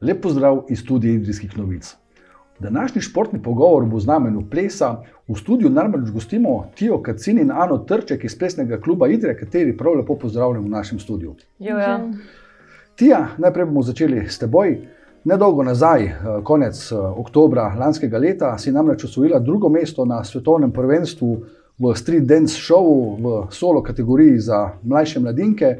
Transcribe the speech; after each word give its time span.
Lep 0.00 0.22
pozdrav 0.22 0.62
iz 0.68 0.78
studija 0.78 1.14
Idrijskih 1.14 1.58
novic. 1.58 1.96
Današnji 2.58 3.00
športni 3.00 3.42
pogovor 3.42 3.84
bo 3.84 3.96
v 3.96 4.00
znamenju 4.00 4.42
plesa. 4.50 5.02
V 5.28 5.34
studiu 5.34 5.70
namreč 5.70 6.10
gostimo 6.10 6.70
Tijo 6.74 7.02
Kacin 7.02 7.38
in 7.38 7.50
Ano 7.50 7.78
Trček 7.78 8.24
iz 8.24 8.38
plesnega 8.38 8.80
kluba 8.80 9.08
Idrija, 9.08 9.36
kateri 9.36 9.76
prav 9.76 9.94
lepo 9.94 10.14
pozdravljam 10.18 10.64
v 10.64 10.68
našem 10.68 10.98
studiu. 10.98 11.34
Ja. 11.58 12.00
Tija, 12.96 13.28
najprej 13.38 13.66
bomo 13.66 13.82
začeli 13.82 14.28
s 14.28 14.38
teboj. 14.38 14.78
Nedolgo 15.24 15.62
nazaj, 15.62 16.04
eh, 16.04 16.14
konec 16.44 16.92
eh, 16.92 16.96
oktobra 16.96 17.74
lanskega 17.78 18.18
leta, 18.18 18.58
si 18.58 18.72
namreč 18.72 19.04
osvojila 19.04 19.38
drugo 19.38 19.68
mesto 19.68 20.04
na 20.04 20.24
svetovnem 20.24 20.72
prvenstvu 20.72 21.44
v 21.78 21.94
Street 21.96 22.24
Dance 22.24 22.54
Showu 22.54 23.16
v 23.16 23.46
solo 23.50 23.82
kategoriji 23.82 24.38
za 24.38 24.70
mlajše 24.82 25.20
mladinke. 25.20 25.76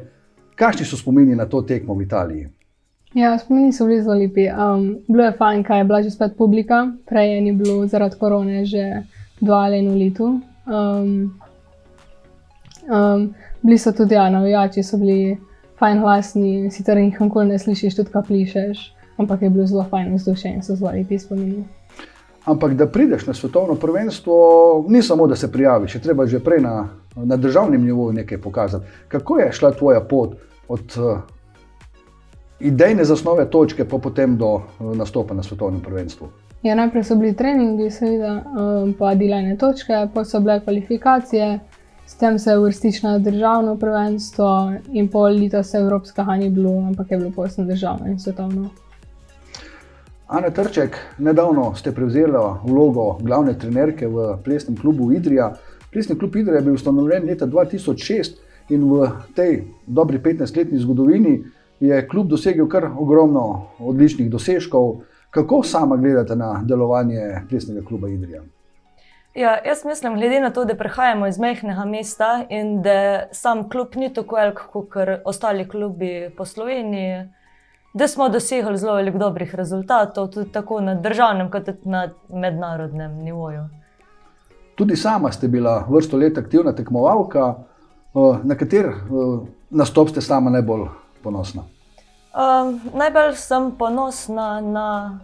Kakšni 0.55 0.85
so 0.85 0.97
spomini 0.97 1.35
na 1.35 1.45
to 1.45 1.61
tekmo 1.61 1.95
v 1.95 2.03
Italiji? 2.03 2.58
Ja, 3.13 3.37
spomini 3.39 3.73
so 3.73 3.85
bili 3.85 4.01
zelo 4.01 4.15
lepi. 4.15 4.47
Um, 4.49 4.97
bilo 5.07 5.23
je 5.23 5.31
fajn, 5.37 5.63
kaj 5.63 5.79
je 5.79 5.83
bila 5.83 6.01
že 6.01 6.11
spet 6.11 6.35
publika, 6.37 6.91
prej 7.09 7.41
ni 7.41 7.51
bilo 7.53 7.87
zaradi 7.87 8.15
korone 8.19 8.65
že 8.65 9.03
dva 9.41 9.65
ali 9.65 9.79
eno 9.79 9.95
leto. 9.97 10.39
Um, 10.69 11.39
um, 12.85 13.33
bili 13.61 13.77
so 13.77 13.91
tudi 13.91 14.15
ja, 14.15 14.29
navijači, 14.29 14.83
so 14.83 14.97
bili 14.97 15.37
fajn 15.79 16.01
glasni, 16.01 16.71
sicer 16.71 16.97
jih 16.97 17.21
nikoli 17.21 17.47
ne 17.47 17.59
slišiš, 17.59 17.95
tudi 17.95 18.11
kaj 18.11 18.23
plišeš, 18.27 18.93
ampak 19.17 19.41
je 19.41 19.49
bilo 19.49 19.65
zelo 19.65 19.85
fajn 19.89 20.13
vzdušje 20.13 20.53
in 20.53 20.61
so 20.61 20.75
zelo 20.75 20.91
lepi 20.91 21.19
spomini. 21.19 21.63
Ampak 22.45 22.73
da 22.73 22.87
prideš 22.87 23.25
na 23.27 23.33
svetovno 23.33 23.75
prvenstvo, 23.75 24.85
ni 24.87 25.01
samo 25.01 25.27
da 25.27 25.35
se 25.35 25.51
prijaviš, 25.51 25.95
je 25.95 26.01
treba 26.01 26.25
že 26.25 26.39
prej 26.39 26.61
na, 26.61 26.89
na 27.15 27.37
državnem 27.37 27.85
nivoju 27.85 28.13
nekaj 28.13 28.37
pokazati. 28.37 28.85
Kako 29.07 29.37
je 29.39 29.51
šla 29.51 29.71
tvoja 29.71 30.01
pot 30.01 30.35
od 30.67 30.97
uh, 30.97 31.19
idejne 32.59 33.05
zasnove 33.05 33.45
točke, 33.49 33.85
pa 33.85 33.97
potem 33.97 34.37
do 34.37 34.53
uh, 34.55 34.95
nastopa 34.95 35.33
na 35.33 35.43
svetovnem 35.43 35.81
prvenstvu? 35.81 36.27
Ja, 36.63 36.75
najprej 36.75 37.03
so 37.03 37.15
bili 37.15 37.33
treningi, 37.33 37.87
seveda, 37.91 38.41
um, 38.43 38.93
pa 38.93 39.13
delene 39.15 39.55
točke, 39.57 40.07
pa 40.13 40.25
so 40.25 40.41
bile 40.43 40.59
kvalifikacije, 40.63 41.59
s 42.05 42.15
tem 42.15 42.39
se 42.39 42.57
vrstiš 42.57 43.03
na 43.03 43.17
državno 43.19 43.77
prvenstvo, 43.77 44.73
in 44.91 45.07
pol 45.07 45.39
leta 45.39 45.63
se 45.63 45.77
evropskega 45.77 46.35
ni 46.35 46.49
bilo, 46.49 46.77
ampak 46.87 47.11
je 47.11 47.17
bilo 47.17 47.31
posebno 47.35 47.71
državno 47.71 48.07
in 48.07 48.19
svetovno. 48.19 48.69
Ana 50.27 50.49
Trček, 50.49 50.97
nedavno 51.17 51.75
ste 51.75 51.91
prevzeli 51.91 52.37
vlogo 52.63 53.17
glavne 53.21 53.53
trenerke 53.59 54.07
v 54.07 54.35
plesnem 54.43 54.77
klubu 54.77 55.11
Idrija. 55.11 55.53
Plesni 55.93 56.17
klub 56.19 56.35
Idrija 56.35 56.59
je 56.59 56.61
bil 56.61 56.73
ustanovljen 56.73 57.25
leta 57.25 57.47
2006 57.47 58.35
in 58.69 58.83
v 58.91 59.07
tej 59.35 59.63
dobri 59.87 60.19
15-letni 60.19 60.79
zgodovini 60.79 61.39
je 61.79 62.07
klub 62.07 62.27
dosegel 62.27 62.67
kar 62.67 62.89
ogromno 62.99 63.67
odličnih 63.79 64.29
dosežkov. 64.31 65.01
Kako 65.29 65.63
sama 65.63 65.97
gledate 65.97 66.35
na 66.35 66.61
delovanje 66.65 67.45
plesnega 67.49 67.85
kluba 67.87 68.09
Idrija? 68.09 68.41
Ja, 69.35 69.57
jaz 69.65 69.85
mislim, 69.85 70.15
glede 70.15 70.39
na 70.39 70.49
to, 70.49 70.65
da 70.65 70.75
prihajamo 70.75 71.27
iz 71.27 71.39
mehkega 71.39 71.85
mesta 71.85 72.45
in 72.49 72.81
da 72.81 73.23
sam 73.31 73.69
klub 73.69 73.87
ni 73.95 74.13
tako 74.13 74.35
velik 74.35 74.59
kot 74.71 74.89
ostali 75.25 75.67
klubi 75.69 76.31
po 76.37 76.45
Sloveniji, 76.45 77.29
da 77.93 78.07
smo 78.07 78.29
dosegli 78.29 78.77
zelo 78.77 78.95
veliko 78.95 79.17
dobrih 79.17 79.55
rezultatov, 79.55 80.27
tudi 80.27 80.51
tako 80.51 80.81
na 80.81 80.95
državnem, 80.95 81.51
kot 81.51 81.65
tudi 81.65 81.89
na 81.89 82.09
mednarodnem 82.29 83.15
nivoju. 83.23 83.67
Tudi 84.75 84.95
sama 84.95 85.31
ste 85.31 85.47
bila 85.47 85.85
vrsto 85.89 86.17
let 86.17 86.37
aktivna 86.37 86.73
tekmovalka, 86.75 87.55
na 88.43 88.55
kater 88.55 88.93
nastop 89.69 90.09
ste 90.09 90.21
sama 90.21 90.49
najbolj 90.49 90.87
ponosna? 91.23 91.63
Uh, 92.29 92.77
najbolj 92.93 93.35
sem 93.35 93.71
ponosna 93.77 94.61
na 94.61 95.19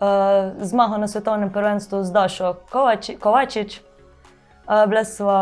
uh, 0.00 0.66
zmago 0.66 0.98
na 0.98 1.08
svetovnem 1.08 1.50
prvenstvu 1.52 2.04
z 2.04 2.12
Dašo 2.12 2.54
Kovači, 2.70 3.16
Kovačič. 3.16 3.80
Uh, 4.68 4.86
bila 4.86 5.04
sva 5.04 5.40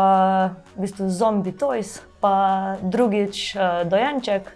v 0.75 0.81
bistvu 0.81 1.09
zombi 1.09 1.51
Toys, 1.51 1.99
pa 2.19 2.75
drugič 2.81 3.55
uh, 3.55 3.83
Dojanček. 3.89 4.49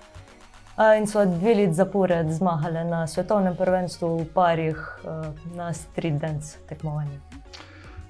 Uh, 0.78 0.98
in 0.98 1.08
sva 1.08 1.26
dve 1.26 1.54
leti 1.56 1.74
zapored 1.74 2.32
zmagali 2.32 2.84
na 2.90 3.08
svetovnem 3.08 3.56
prvenstvu 3.56 4.16
v 4.18 4.26
parih 4.34 4.78
uh, 4.78 5.30
na 5.56 5.74
street 5.74 6.18
dance 6.18 6.58
tekmovanju. 6.70 7.20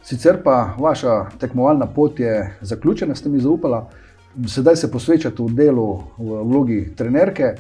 Sicer 0.04 0.44
pa 0.44 0.74
vaša 0.78 1.26
tekmovalna 1.40 1.86
pot 1.86 2.20
je 2.20 2.54
zaključena, 2.62 3.16
ste 3.16 3.30
mi 3.30 3.40
zaupali 3.40 3.82
sedaj 4.48 4.76
se 4.76 4.92
posvečate 4.92 5.44
v 5.44 5.54
delu, 5.56 6.04
v 6.18 6.44
vlogi 6.44 6.96
trenerke. 6.96 7.56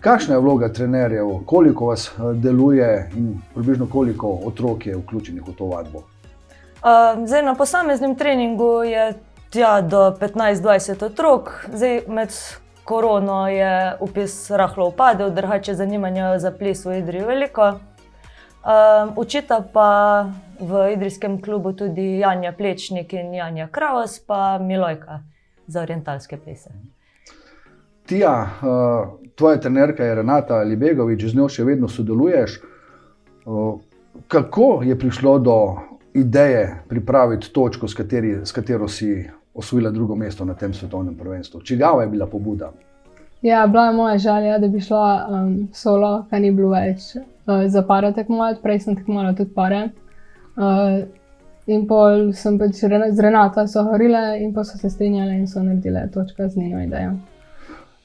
Kakšna 0.00 0.34
je 0.34 0.40
vloga 0.40 0.68
trenerjev, 0.72 1.28
koliko 1.46 1.86
vas 1.86 2.08
eh, 2.08 2.34
deluje 2.34 3.10
in 3.16 3.34
približno 3.54 3.86
koliko 3.86 4.38
otrok 4.44 4.86
je 4.86 4.96
vključenih 4.96 5.42
v 5.48 5.54
to 5.58 5.64
vadbo? 5.64 5.98
Uh, 6.80 7.26
zdaj, 7.26 7.42
na 7.42 7.54
posameznem 7.54 8.14
treningu 8.14 8.82
je 8.82 9.12
tja 9.50 9.80
do 9.80 10.16
15-20 10.20 11.04
otrok, 11.04 11.66
zdaj 11.74 12.02
med 12.08 12.32
korono 12.84 13.48
je 13.48 13.96
upis 14.00 14.50
rahlo 14.50 14.88
upadel, 14.88 15.30
drugače 15.30 15.74
zanimanje 15.74 16.38
za 16.38 16.50
ples 16.50 16.84
v 16.84 16.98
Idriji 16.98 17.24
veliko. 17.24 17.68
Uh, 17.68 19.12
učita 19.16 19.60
pa 19.72 20.24
v 20.60 20.92
idrijskem 20.92 21.42
klubu 21.42 21.72
tudi 21.72 22.18
Janja 22.18 22.52
Plečnik 22.52 23.12
in 23.12 23.34
Janja 23.34 23.68
Kravos, 23.68 24.18
pa 24.26 24.58
Milojka 24.58 25.20
za 25.70 25.82
orientalske 25.82 26.36
plese. 26.36 26.70
Tija, 28.06 28.34
uh, 28.42 29.28
tvoja 29.34 29.60
trenerka 29.60 30.04
je 30.04 30.14
Renata 30.14 30.56
Libegovič, 30.66 31.24
z 31.30 31.38
njo 31.38 31.48
še 31.48 31.64
vedno 31.64 31.88
sodeluješ. 31.88 32.58
Uh, 33.46 33.78
kako 34.28 34.82
je 34.84 34.98
prišlo 34.98 35.38
do 35.38 35.56
ideje 36.14 36.82
pripraviti 36.88 37.52
točko, 37.52 37.88
s, 37.88 37.94
kateri, 37.94 38.40
s 38.44 38.52
katero 38.52 38.88
si 38.88 39.28
osvojila 39.54 39.90
drugo 39.90 40.16
mesto 40.16 40.44
na 40.44 40.54
tem 40.54 40.74
svetovnem 40.74 41.14
prvenstvu? 41.14 41.60
Čigava 41.62 42.02
je 42.02 42.08
bila 42.08 42.26
pobuda? 42.26 42.72
Ja, 43.42 43.66
bila 43.66 43.86
je 43.86 43.92
moja 43.92 44.18
želja, 44.18 44.58
da 44.58 44.68
bi 44.68 44.80
šla 44.80 45.28
um, 45.30 45.68
solo, 45.72 46.26
kar 46.30 46.40
ni 46.40 46.50
bilo 46.52 46.74
več 46.74 47.14
uh, 47.16 47.64
za 47.66 47.82
pare 47.82 48.12
tekmovati, 48.12 48.60
prej 48.62 48.82
sem 48.84 48.98
tekmovala 48.98 49.32
tudi 49.38 49.54
pare. 49.54 49.88
Uh, 50.56 51.06
In 51.70 51.84
pol 51.86 52.32
sem 52.34 52.56
pač 52.58 52.80
z 52.82 53.20
Renato 53.22 53.62
sohorile 53.70 54.40
in 54.42 54.52
pa 54.52 54.64
so 54.64 54.78
se 54.78 54.90
strinjale 54.90 55.36
in 55.38 55.46
so 55.46 55.62
naredile 55.62 56.08
točka 56.10 56.48
z 56.48 56.56
njeno 56.56 56.82
idejo. 56.82 57.12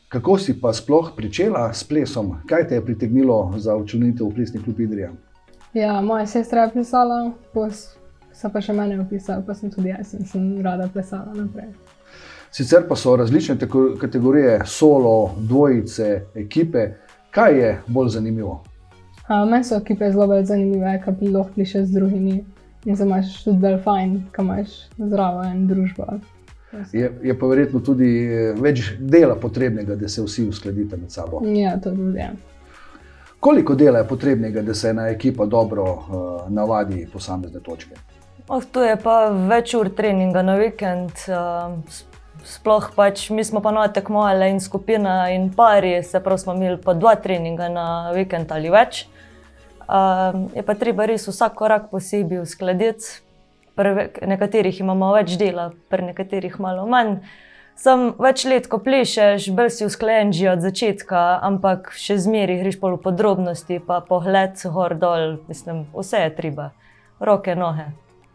Kako 0.08 0.38
si 0.38 0.54
pa 0.62 0.74
sploh 0.74 1.12
pričela 1.18 1.74
s 1.74 1.84
plesom? 1.84 2.36
Kaj 2.46 2.68
te 2.68 2.76
je 2.76 2.86
pritegnilo 2.86 3.54
za 3.58 3.76
učenitev 3.76 4.28
v 4.28 4.36
plesni 4.36 4.62
klub 4.64 4.80
Idrija? 4.80 5.10
Ja, 5.74 6.02
moja 6.02 6.26
sestra 6.26 6.62
je 6.62 6.72
plesala, 6.72 7.32
pa 7.54 7.66
so 8.34 8.52
pa 8.54 8.62
še 8.62 8.74
mene 8.74 9.00
opisali, 9.02 9.44
pa 9.48 9.56
sem 9.58 9.72
tudi 9.74 9.90
jaz 9.90 10.14
in 10.14 10.30
sem 10.30 10.62
rada 10.62 10.86
plesala 10.94 11.34
naprej. 11.34 11.74
Sicer 12.52 12.86
pa 12.88 12.96
so 12.96 13.16
različne 13.18 13.58
kategorije, 14.00 14.60
solo, 14.66 15.32
dvojice, 15.38 16.22
ekipe. 16.36 16.92
Kaj 17.32 17.60
je 17.60 17.78
bolj 17.88 18.14
zanimivo? 18.20 18.62
Meni 19.28 19.64
so 19.64 19.82
ekipe 19.82 20.12
zelo 20.12 20.38
zanimive, 20.44 21.00
kaj 21.04 21.18
bi 21.20 21.34
lahko 21.34 21.58
plišeš 21.58 21.90
z 21.90 21.98
drugimi. 21.98 22.44
In 22.86 22.98
se 22.98 23.04
imaš 23.04 23.44
tudi 23.44 23.76
fajn, 23.84 24.18
ko 24.36 24.42
imaš 24.42 24.74
zraven 24.98 25.68
družbo. 25.68 26.20
Je, 26.92 27.12
je 27.24 27.40
pa 27.40 27.48
verjetno 27.48 27.80
tudi 27.80 28.10
eh, 28.26 28.52
več 28.60 28.96
dela 29.00 29.36
potrebnega, 29.40 29.96
da 29.96 30.10
se 30.12 30.24
vsi 30.24 30.48
uskladite 30.50 30.98
med 30.98 31.12
sabo. 31.12 31.42
Ja, 31.56 31.78
to 31.82 31.94
tudi 31.96 32.20
je. 32.20 32.34
Koliko 33.40 33.76
dela 33.76 34.02
je 34.02 34.08
potrebnega, 34.08 34.62
da 34.62 34.74
se 34.74 34.90
ena 34.90 35.08
ekipa 35.10 35.46
dobro 35.46 35.84
uh, 35.84 36.50
navadi 36.50 37.08
posamezne 37.14 37.60
točke? 37.60 37.96
Oh, 38.48 38.64
to 38.72 38.84
je 38.84 38.96
pa 39.02 39.30
več 39.30 39.74
ur 39.78 39.90
treninga 39.94 40.42
na 40.46 40.56
vikend. 40.58 41.14
Uh, 41.30 41.78
sploh 42.46 42.92
pač 42.96 43.28
mi 43.34 43.44
smo 43.46 43.62
pa 43.62 43.72
na 43.74 43.88
tekmovali 43.90 44.50
in 44.54 44.60
skupina 44.62 45.30
in 45.34 45.52
pari, 45.54 45.98
se 46.04 46.20
pravi, 46.22 46.42
smo 46.42 46.54
imeli 46.54 46.78
pa 46.82 46.94
dva 46.94 47.16
treninga 47.22 47.70
na 47.70 47.88
vikend 48.14 48.52
ali 48.54 48.74
več. 48.74 49.06
Um, 49.86 50.50
je 50.56 50.64
pa 50.66 50.74
treba 50.74 51.06
res 51.06 51.28
vsak 51.30 51.54
korak 51.54 51.90
posebej 51.92 52.42
uskladiti. 52.42 53.22
Pri 53.76 54.10
nekaterih 54.24 54.80
imamo 54.80 55.12
več 55.14 55.36
dela, 55.38 55.70
pri 55.92 56.10
nekaterih 56.10 56.56
malo 56.64 56.88
manj. 56.90 57.20
Sem 57.76 58.14
več 58.16 58.46
let, 58.48 58.70
ko 58.72 58.80
plešeš, 58.80 59.50
bolj 59.52 59.74
si 59.76 59.84
usklajen 59.84 60.32
že 60.32 60.48
od 60.54 60.64
začetka, 60.64 61.42
ampak 61.44 61.92
še 62.00 62.16
zmeraj 62.24 62.62
greš 62.64 62.78
po 62.80 62.94
podrobnosti, 62.96 63.82
pa 63.84 64.00
pogled 64.00 64.56
gor 64.72 64.96
dol, 64.96 65.36
mislim, 65.52 65.84
vse 65.92 66.24
je 66.24 66.32
treba, 66.38 66.70
roke, 67.20 67.52
noge, 67.52 67.90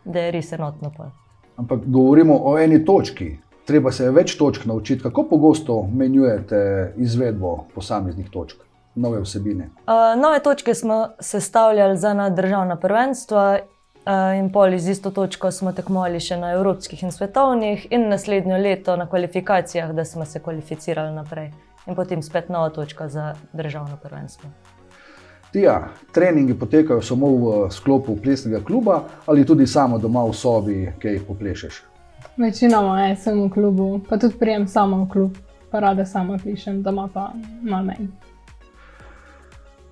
da 0.05 0.29
je 0.29 0.35
res 0.37 0.53
enotno. 0.53 0.93
Pa. 0.93 1.09
Ampak 1.57 1.89
govorimo 1.89 2.37
o 2.37 2.59
eni 2.61 2.85
točki. 2.85 3.39
Treba 3.65 3.93
se 3.93 4.11
več 4.13 4.37
točk 4.37 4.67
naučiti. 4.69 5.03
Kako 5.03 5.25
pogosto 5.31 5.83
menjujete 5.89 6.95
izvedbo 7.01 7.65
posameznih 7.75 8.29
točk? 8.29 8.70
Nove 8.95 9.21
vsebine? 9.21 9.71
Uh, 9.87 10.21
nove 10.21 10.41
točke 10.41 10.75
smo 10.75 11.09
sestavljali 11.21 11.99
za 11.99 12.15
nadržavna 12.15 12.77
prvenstva. 12.77 13.59
Uh, 14.07 14.39
in 14.39 14.53
pol 14.53 14.75
iz 14.75 14.89
isto 14.89 15.11
točko 15.11 15.51
smo 15.51 15.73
tekmovali 15.73 16.21
še 16.21 16.37
na 16.41 16.55
evropskih 16.57 17.03
in 17.03 17.13
svetovnih, 17.13 17.87
in 17.91 18.09
naslednjo 18.09 18.57
leto 18.57 18.97
na 18.97 19.07
kvalifikacijah, 19.07 19.93
da 19.93 20.05
smo 20.05 20.25
se 20.25 20.41
kvalificirali 20.41 21.15
naprej. 21.15 21.51
In 21.87 21.95
potem 21.95 22.23
spet 22.23 22.49
nova 22.49 22.71
točka 22.71 23.09
za 23.09 23.35
državno 23.53 23.99
prvenstvo. 24.03 24.51
Tija, 25.53 25.89
treningi 26.13 26.55
potekajo 26.55 27.03
samo 27.03 27.29
v 27.29 27.71
sklopu 27.71 28.17
plesnega 28.17 28.61
kluba 28.65 29.03
ali 29.27 29.47
tudi 29.47 29.67
samo 29.67 29.99
doma 29.99 30.25
v 30.25 30.35
sobi, 30.35 30.93
ki 30.99 31.09
jih 31.09 31.23
poplešeš? 31.27 31.83
Večinoma 32.37 33.03
je, 33.05 33.17
sem 33.17 33.43
v 33.43 33.51
klubu, 33.51 34.01
pa 34.09 34.17
tudi 34.19 34.39
prijem 34.39 34.69
samo 34.69 35.05
v 35.05 35.09
klub, 35.11 35.39
pa 35.71 35.81
rada 35.81 36.07
sama 36.07 36.39
pišem, 36.39 36.83
doma 36.83 37.09
pa 37.13 37.33
malo 37.63 37.85
manj. 37.91 38.30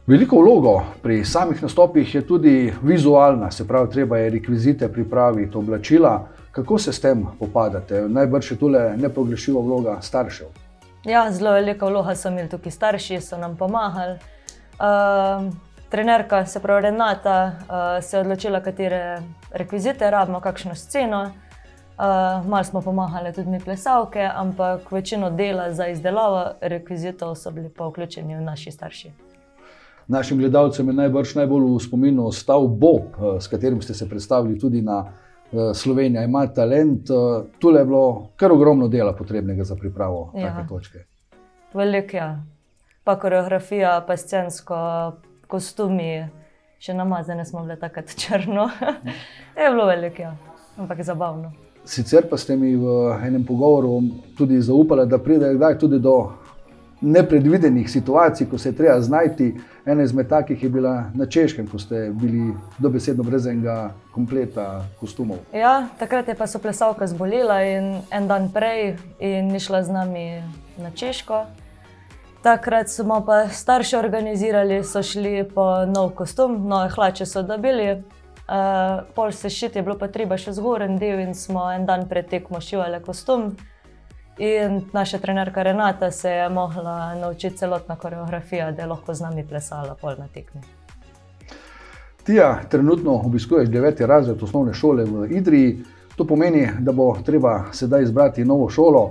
Veliko 0.09 0.39
vlogo 0.41 0.83
pri 1.03 1.25
samih 1.25 1.63
nastopih 1.63 2.15
je 2.15 2.27
tudi 2.27 2.73
vizualna, 2.83 3.51
se 3.51 3.67
pravi, 3.69 3.91
treba 3.91 4.19
je 4.19 4.31
rekvizite 4.31 4.89
pripraviti, 4.93 5.59
oblačila. 5.59 6.29
Kako 6.53 6.79
se 6.79 6.93
s 6.93 7.01
tem 7.01 7.27
popadate? 7.39 8.09
Najbrž 8.09 8.51
je 8.51 8.57
tole 8.59 8.97
nepogrešljiva 8.97 9.61
vloga 9.61 9.99
staršev. 10.01 10.47
Ja, 11.05 11.27
zelo 11.33 11.53
velika 11.53 11.87
vloga 11.87 12.15
so 12.17 12.29
imeli 12.29 12.49
tukaj 12.49 12.73
starši, 12.73 13.21
so 13.21 13.37
nam 13.37 13.57
pomagali. 13.57 14.17
Uh, 14.81 15.53
trenerka, 15.89 16.47
se 16.47 16.61
pravi 16.61 16.83
Renata, 16.83 17.53
uh, 17.61 18.05
se 18.05 18.17
je 18.17 18.21
odločila, 18.21 18.61
katere 18.61 19.21
rekvizite 19.53 20.11
rabimo, 20.11 20.41
kakšno 20.41 20.75
sceno. 20.75 21.23
Uh, 21.23 22.49
malo 22.49 22.65
smo 22.65 22.81
pomagali 22.81 23.33
tudi 23.33 23.51
mi 23.51 23.61
plesavke, 23.61 24.31
ampak 24.35 24.93
večino 24.93 25.31
dela 25.31 25.73
za 25.73 25.87
izdelavo 25.87 26.51
rekvizitov 26.61 27.35
so 27.35 27.51
bili 27.51 27.69
pa 27.69 27.87
vključeni 27.87 28.37
v 28.37 28.41
naši 28.41 28.71
starši. 28.71 29.28
Našim 30.09 30.39
gledalcem 30.39 30.89
je 30.89 30.95
najbrž 30.95 31.35
najbolj 31.35 31.65
v 31.69 31.81
spominu 31.85 32.27
ostal 32.27 32.69
Bob, 32.69 33.17
s 33.41 33.49
katerim 33.49 33.83
ste 33.83 33.95
se 33.95 34.09
predstavili 34.09 34.59
tudi 34.59 34.83
na 34.83 35.05
Slovenija. 35.75 36.25
Ima 36.25 36.47
talent, 36.47 37.11
tu 37.59 37.71
je 37.71 37.85
bilo 37.85 38.31
kar 38.37 38.53
ogromno 38.53 38.89
dela 38.89 39.13
potrebnega 39.13 39.65
za 39.65 39.77
pripravo 39.77 40.33
ja. 40.35 40.55
take 40.55 40.69
točke. 40.69 41.05
Veliko 41.75 42.17
je. 42.17 42.23
Ja 42.23 42.59
pa 43.09 43.17
koreografija, 43.19 44.05
pa 44.07 44.17
scensko, 44.21 44.77
kostumi, 45.49 46.27
še 46.77 46.93
namazane 46.93 47.47
smo 47.49 47.63
bile 47.65 47.79
takrat 47.81 48.13
črno. 48.21 48.67
je 49.57 49.71
bilo 49.73 49.87
veliko, 49.89 50.27
ja. 50.27 50.35
ampak 50.77 51.01
zabavno. 51.01 51.55
Sicer 51.89 52.27
pa 52.29 52.37
ste 52.37 52.59
mi 52.61 52.75
v 52.77 52.99
enem 53.25 53.47
pogovoru 53.49 53.95
tudi 54.37 54.61
zaupali, 54.61 55.07
da 55.09 55.17
pride 55.25 55.55
kdaj 55.57 55.79
tudi 55.81 56.03
do 56.05 56.19
nepredvidenih 57.01 57.89
situacij, 57.89 58.51
ko 58.51 58.61
se 58.61 58.75
je 58.75 58.77
treba 58.77 59.01
znajti. 59.01 59.55
Ena 59.89 60.03
izmed 60.03 60.29
takih 60.29 60.63
je 60.63 60.69
bila 60.69 61.11
na 61.15 61.27
Češkem, 61.27 61.67
ko 61.67 61.79
ste 61.79 62.11
bili 62.13 62.53
dobesedno 62.79 63.25
brez 63.25 63.47
enega 63.47 63.95
kompleta 64.13 64.85
kostumov. 65.01 65.39
Ja, 65.55 65.89
takrat 65.99 66.29
je 66.29 66.35
pa 66.37 66.47
so 66.47 66.59
plesalka 66.61 67.07
zbolila 67.07 67.63
in 67.65 68.03
en 68.13 68.29
dan 68.29 68.51
prej 68.53 68.99
in 69.19 69.49
ni 69.49 69.61
šla 69.61 69.83
z 69.83 69.95
nami 69.97 70.43
na 70.77 70.91
Češko. 70.91 71.47
Takrat 72.43 72.93
smo 72.93 73.23
pa 73.25 73.49
starši 73.49 73.97
organizirali, 73.97 74.85
so 74.85 75.03
šli 75.03 75.49
po 75.55 75.65
nov 75.89 76.13
kostum, 76.21 76.69
nove 76.69 76.91
hlače 76.93 77.27
so 77.27 77.43
dobili. 77.43 78.03
Uh, 78.49 79.09
pol 79.15 79.33
se 79.33 79.51
šit 79.51 79.77
je 79.77 79.83
bilo 79.83 79.97
pa 79.99 80.09
treba 80.09 80.37
še 80.37 80.53
zgoren 80.53 80.99
del 81.01 81.21
in 81.21 81.35
smo 81.35 81.65
en 81.73 81.87
dan 81.87 82.05
pred 82.09 82.29
tekmo 82.29 82.61
šivali 82.61 83.01
kostum. 83.05 83.55
In 84.39 84.83
naša 84.93 85.19
trenerka 85.19 85.63
Renata 85.63 86.11
se 86.11 86.31
je 86.31 86.49
mogla 86.49 87.15
naučiti 87.15 87.57
celotna 87.57 87.97
koreografija, 87.97 88.73
da 88.73 88.83
je 88.83 88.89
lahko 88.89 89.15
z 89.15 89.21
nami 89.21 89.47
plesala 89.47 89.97
pol 90.01 90.15
na 90.19 90.29
tekmi. 90.35 90.61
Tija, 92.25 92.61
trenutno 92.71 93.13
obiskuješ 93.25 93.69
deveti 93.69 94.07
razred 94.07 94.43
osnovne 94.43 94.75
šole 94.75 95.05
v 95.05 95.27
Idriji. 95.31 95.79
To 96.17 96.27
pomeni, 96.27 96.69
da 96.79 96.93
bo 96.93 97.17
treba 97.27 97.65
sedaj 97.73 98.03
izbrati 98.03 98.45
novo 98.45 98.69
šolo. 98.69 99.11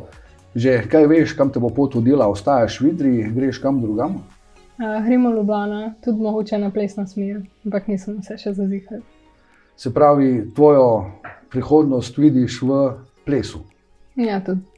Že 0.56 0.83
kaj 0.91 1.07
veš, 1.07 1.33
kam 1.33 1.50
te 1.50 1.59
bo 1.59 1.69
pot 1.69 1.95
vodila, 1.95 2.27
ostaješ 2.27 2.79
v 2.81 2.88
Idri, 2.88 3.31
greš 3.35 3.59
kam 3.59 3.81
drugam? 3.81 4.15
Uh, 4.15 5.03
gremo 5.06 5.29
v 5.29 5.35
Ljubljana, 5.35 5.94
tudi 6.03 6.21
mogoče 6.21 6.57
na 6.57 6.71
plesna 6.71 7.07
smer, 7.07 7.41
ampak 7.65 7.88
nisem 7.88 8.24
se 8.24 8.38
še 8.38 8.53
zazihal. 8.53 9.03
Se 9.75 9.94
pravi, 9.94 10.51
tvojo 10.56 11.12
prihodnost 11.50 12.18
vidiš 12.18 12.62
v 12.62 12.81
plesu. 13.25 13.65
Ja, 14.15 14.39
tudi. 14.45 14.76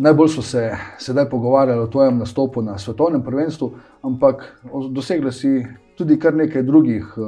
Najbolj 0.00 0.28
so 0.28 0.42
se 0.42 0.70
sedaj 0.98 1.26
pogovarjali 1.28 1.80
o 1.80 1.86
tvojem 1.86 2.18
nastopu 2.18 2.62
na 2.62 2.78
svetovnem 2.78 3.22
prvenstvu, 3.22 3.70
ampak 4.02 4.60
dosegli 4.90 5.32
si 5.32 5.66
tudi 5.96 6.16
kar 6.18 6.34
nekaj 6.34 6.62
drugih 6.62 7.18
uh, 7.18 7.26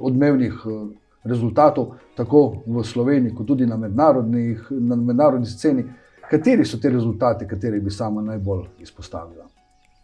odmevnih 0.00 0.54
uh, 0.66 0.88
rezultatov, 1.24 1.90
tako 2.16 2.62
v 2.66 2.84
Sloveniji, 2.84 3.34
kot 3.34 3.46
tudi 3.46 3.66
na, 3.66 3.76
na 3.76 4.96
mednarodni 4.96 5.46
sceni. 5.46 5.84
Kateri 6.30 6.64
so 6.64 6.78
ti 6.78 6.88
rezultati, 6.88 7.46
kateri 7.48 7.80
bi 7.80 7.90
sama 7.90 8.22
najbolj 8.22 8.64
izpostavila? 8.80 9.44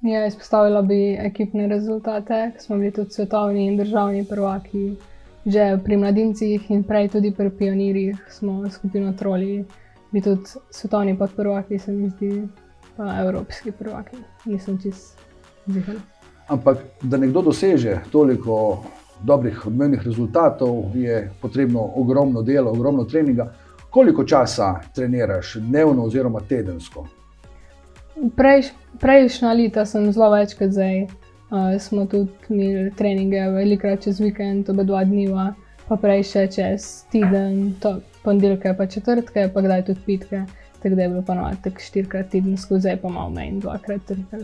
Ja, 0.01 0.27
izpostavila 0.27 0.83
bi 0.83 1.17
ekipne 1.21 1.69
rezultate, 1.69 2.51
ki 2.57 2.65
smo 2.65 2.77
bili 2.77 2.91
tudi 2.93 3.11
svetovni 3.11 3.67
in 3.67 3.77
državni 3.77 4.27
prvaki. 4.29 4.93
Že 5.47 5.79
pri 5.85 5.97
mladincih 5.97 6.71
in 6.71 6.85
prej 6.85 7.09
tudi 7.17 7.33
pri 7.33 7.51
pionirjih 7.51 8.21
smo 8.31 8.71
skupino 8.71 9.13
troli, 9.13 9.65
bi 10.15 10.21
tudi 10.21 10.41
svetovni 10.71 11.19
podprvaki, 11.19 11.79
se 11.79 11.93
mi 11.93 12.09
zdi, 12.11 12.49
pa 12.97 13.17
evropski 13.21 13.73
prvaki. 13.73 14.17
Nisem 14.45 14.79
čist 14.83 15.19
zihal. 15.67 15.95
Ampak 16.49 16.79
da 17.03 17.17
nekdo 17.17 17.43
doseže 17.43 17.99
toliko 18.13 18.85
dobrih 19.23 19.67
odmevnih 19.67 20.07
rezultatov, 20.07 20.85
je 20.95 21.31
potrebno 21.43 21.91
ogromno 21.95 22.43
dela, 22.43 22.71
ogromno 22.71 23.05
treninga. 23.05 23.53
Koliko 23.91 24.25
časa 24.25 24.81
treniraš, 24.95 25.55
dnevno 25.55 26.05
oziroma 26.05 26.41
tedensko? 26.49 27.07
Prejš, 28.37 28.71
prejšnja 29.01 29.53
leta 29.53 29.87
sem 29.87 30.13
zelo 30.13 30.31
več 30.31 30.55
kot 30.55 30.71
zdaj. 30.71 31.07
Uh, 31.51 31.75
smo 31.81 32.07
tudi 32.07 32.31
imeli 32.51 32.91
treninge, 32.97 33.43
velikrat 33.51 34.07
čez 34.07 34.23
vikend, 34.23 34.71
oba 34.71 34.87
dva 34.87 35.05
dneva, 35.05 35.53
pa 35.89 35.99
prej 35.99 36.23
še 36.31 36.49
čez 36.55 36.87
teden, 37.11 37.75
to 37.83 37.99
ponedeljke, 38.25 38.75
pa 38.79 38.87
četrtke, 38.87 39.49
pa 39.55 39.63
kdaj 39.65 39.85
tudi 39.85 40.01
pitke. 40.07 40.45
Tako 40.83 40.95
da 40.95 41.03
je 41.03 41.09
bilo 41.09 41.23
ponovadi 41.23 41.63
tako 41.65 41.81
štirikrat 41.81 42.29
tedensko, 42.29 42.79
zdaj 42.79 42.97
pa 43.01 43.09
malo 43.09 43.31
manj, 43.31 43.61
dvakrat, 43.61 44.05
trikrat. 44.07 44.43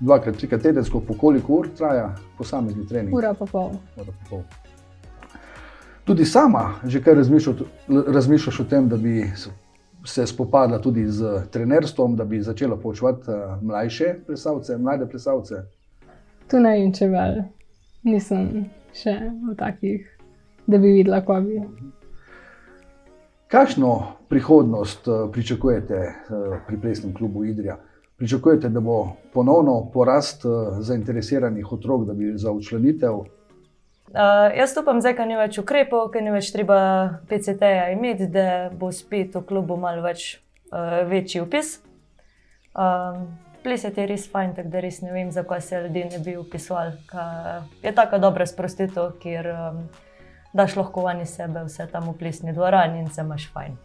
Dvakrat, 0.00 0.36
trikrat 0.36 0.62
tedensko, 0.62 1.00
po 1.00 1.14
koliko 1.14 1.62
ur 1.62 1.68
traja 1.76 2.14
posamezni 2.38 2.86
trening? 2.88 3.14
Ura 3.16 3.34
pa 3.34 3.46
pol. 3.46 3.70
Ura 3.96 4.12
pa 4.12 4.30
pol 4.30 4.42
tudi 6.08 6.24
sama 6.24 6.74
že 6.84 7.02
kaj 7.02 7.14
razmišljaš 8.14 8.60
o 8.60 8.64
tem, 8.64 8.88
da 8.88 8.96
bi 8.96 9.24
se 10.04 10.26
spopadla 10.26 10.78
tudi 10.78 11.04
z 11.06 11.42
trenerstvom, 11.52 12.16
da 12.16 12.24
bi 12.24 12.42
začela 12.42 12.76
poučevati 12.76 13.30
eh, 13.30 13.34
mlajše 13.62 14.14
plesalce, 14.26 14.78
mlade 14.78 15.06
plesalce? 15.06 15.54
Tu 16.50 16.60
ne 16.60 16.70
vem, 16.70 16.92
če 16.92 17.08
vel. 17.12 17.42
Nisem 18.08 18.70
še 18.96 19.12
v 19.50 19.56
takih, 19.58 20.06
da 20.66 20.78
bi 20.78 20.94
videla, 20.96 21.20
kako 21.20 21.40
bi. 21.44 21.60
Kakšno 23.48 24.12
prihodnost 24.28 25.08
eh, 25.08 25.32
pričakujete 25.32 25.94
eh, 25.94 26.14
pri 26.66 26.80
plesnem 26.80 27.14
klubu 27.14 27.44
Idrija? 27.44 27.76
Pričakujete, 28.16 28.68
da 28.68 28.80
bo 28.80 29.12
ponovno 29.32 29.90
porast 29.92 30.42
zainteresiranih 30.80 31.72
otrok, 31.72 32.06
da 32.06 32.14
bi 32.14 32.32
za 32.34 32.50
učlanitev 32.52 33.20
Uh, 34.08 34.56
jaz 34.56 34.72
upam, 34.80 35.00
da 35.04 35.24
ni 35.28 35.36
več 35.36 35.58
ukrepov, 35.60 36.06
ker 36.14 36.22
ni 36.24 36.30
več 36.32 36.48
treba 36.54 36.78
PCT-ja 37.28 37.90
imeti, 37.92 38.24
da 38.32 38.70
bo 38.72 38.88
spet 38.88 39.36
v 39.36 39.42
klubu 39.44 39.76
malo 39.76 40.00
več 40.00 40.38
uh, 40.72 41.04
večji 41.10 41.42
upis. 41.44 41.74
Uh, 42.72 43.20
Ples 43.60 43.84
je 43.84 44.06
res 44.06 44.24
fajn, 44.32 44.54
tako 44.56 44.70
da 44.72 44.80
res 44.80 45.02
ne 45.02 45.12
vem, 45.12 45.28
zakaj 45.34 45.60
se 45.60 45.80
ljudje 45.82 46.04
ne 46.08 46.18
bi 46.24 46.36
upisovali. 46.38 46.92
Je 47.82 47.90
tako 47.92 48.20
dobra 48.22 48.46
sprostitev, 48.46 49.10
ker 49.20 49.48
um, 49.50 49.80
daš 50.52 50.76
lahko 50.76 51.04
vani 51.06 51.26
sebe, 51.26 51.64
vse 51.66 51.86
tam 51.92 52.08
v 52.08 52.16
plesni 52.18 52.52
dvorani 52.52 53.02
in 53.02 53.10
se 53.10 53.20
imaš 53.20 53.50
fajn. 53.52 53.76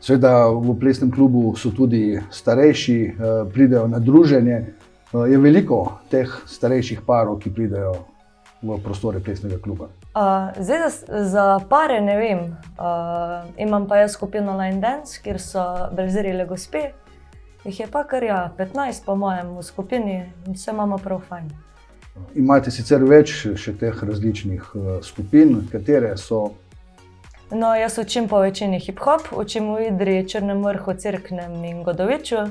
Sveda 0.00 0.48
v 0.48 0.74
plesnem 0.80 1.10
klubu 1.10 1.54
so 1.56 1.70
tudi 1.70 2.20
starejši, 2.30 3.16
pridejo 3.52 3.86
na 3.88 3.98
druženje. 3.98 4.58
Je 5.14 5.38
veliko 5.38 6.00
teh 6.10 6.28
starejših 6.46 7.00
parov, 7.06 7.38
ki 7.40 7.52
pridejo 7.54 7.94
v 8.64 8.78
prostore 8.82 9.20
plesnega 9.20 9.58
kluba? 9.62 9.88
Uh, 10.14 10.52
zdaj 10.60 10.78
za, 10.78 11.22
za 11.24 11.44
pare 11.68 12.00
ne 12.00 12.16
vem. 12.16 12.40
Uh, 12.78 13.44
imam 13.56 13.88
pa 13.88 13.96
jaz 13.96 14.12
skupino 14.12 14.56
Line 14.56 14.80
Dance, 14.80 15.20
kjer 15.22 15.40
so 15.40 15.64
belzirili 15.92 16.46
gospe. 16.48 16.92
Jih 17.64 17.80
je 17.80 17.86
pa 17.90 18.04
kar 18.04 18.22
ja, 18.22 18.50
15, 18.58 19.04
po 19.04 19.16
mojem, 19.16 19.56
v 19.56 19.62
skupini 19.62 20.16
in 20.46 20.56
vse 20.56 20.70
imamo 20.70 20.98
prav 20.98 21.22
fajn. 21.28 21.48
Imate 22.34 22.70
sicer 22.70 23.02
več 23.02 23.32
še 23.58 23.72
teh 23.78 24.02
različnih 24.06 24.68
uh, 24.74 24.92
skupin, 25.02 25.64
katere 25.72 26.14
so. 26.18 26.52
No, 27.50 27.74
jaz 27.76 27.98
učim 27.98 28.28
po 28.30 28.40
večini 28.42 28.80
hip-hop, 28.82 29.32
učim 29.38 29.68
v 29.74 29.88
Idri, 29.88 30.14
Črnem 30.28 30.62
vrhu, 30.64 30.94
Cirknem 30.98 31.56
in 31.64 31.82
Godoviču. 31.86 32.46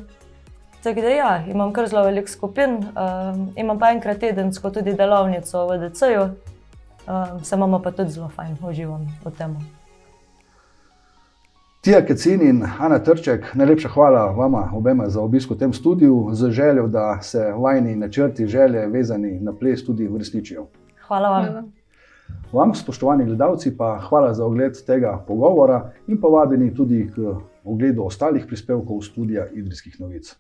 Tako 0.84 1.02
da 1.02 1.14
ja, 1.16 1.30
imam 1.48 1.72
kar 1.74 1.88
zelo 1.88 2.04
velik 2.04 2.30
skupin, 2.30 2.76
um, 2.92 3.46
imam 3.56 3.80
pa 3.80 3.94
enkrat 3.96 4.20
tedensko 4.20 4.72
tudi 4.72 4.94
delavnico 5.00 5.64
v 5.70 5.78
DC-ju, 5.86 6.26
um, 7.08 7.40
se 7.44 7.56
imamo 7.56 7.80
pa 7.80 7.92
tudi 7.92 8.12
zelo 8.12 8.28
fajn, 8.36 8.58
uživam 8.68 9.08
v 9.24 9.32
tem. 9.38 9.56
Tija 11.84 12.06
Kecin 12.06 12.42
in 12.42 12.62
Ana 12.80 12.96
Trček, 13.04 13.50
najlepša 13.60 13.90
hvala 13.90 14.26
vama 14.32 14.70
obema 14.74 15.10
za 15.10 15.22
obisk 15.22 15.50
v 15.52 15.58
tem 15.60 15.74
studiu, 15.74 16.30
z 16.32 16.50
željo, 16.50 16.88
da 16.88 17.22
se 17.22 17.52
vajni 17.58 17.96
načrti, 17.96 18.48
želje, 18.48 18.86
vezani 18.88 19.40
na 19.40 19.52
ples 19.54 19.84
tudi 19.86 20.08
uresničijo. 20.08 20.64
Hvala 21.08 21.30
vam. 21.30 21.46
Hvala. 21.46 21.64
Vam, 22.54 22.76
spoštovani 22.76 23.26
gledalci, 23.26 23.78
pa 23.78 24.00
hvala 24.00 24.34
za 24.34 24.46
ogled 24.46 24.80
tega 24.86 25.26
pogovora 25.28 25.92
in 26.08 26.22
povabljeni 26.22 26.76
tudi 26.76 27.10
k 27.16 27.36
ogledu 27.64 28.06
ostalih 28.06 28.46
prispevkov 28.48 29.02
studia 29.02 29.48
Idrijskih 29.54 30.00
novic. 30.00 30.36